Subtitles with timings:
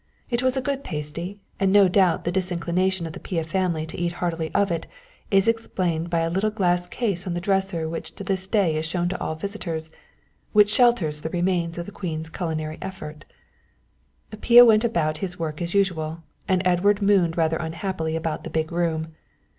[0.31, 3.95] It was a good pasty, and no doubt the disinclination of the Pia family to
[3.99, 4.87] eat heartily of it
[5.29, 8.85] is explained by a little glass case on the dresser which to this day is
[8.87, 9.95] shown to all visitors, and
[10.53, 13.25] which shelters the remains of the queen's culinary effort.
[14.41, 18.71] Pia went about his work as usual, and Edward mooned rather unhappily about the big
[18.71, 19.13] room.